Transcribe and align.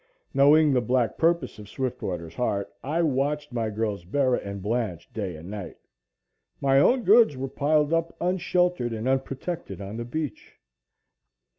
Knowing 0.33 0.73
the 0.73 0.81
black 0.81 1.15
purpose 1.15 1.59
in 1.59 1.67
Swiftwater's 1.67 2.33
heart, 2.33 2.73
I 2.83 3.03
watched 3.03 3.53
my 3.53 3.69
girls 3.69 4.03
Bera 4.03 4.39
and 4.39 4.59
Blanche 4.59 5.13
day 5.13 5.35
and 5.35 5.47
night. 5.51 5.77
My 6.59 6.79
own 6.79 7.03
goods 7.03 7.37
were 7.37 7.47
piled 7.47 7.93
up 7.93 8.15
unsheltered 8.19 8.93
and 8.93 9.07
unprotected 9.07 9.79
on 9.79 9.97
the 9.97 10.05
beach. 10.05 10.57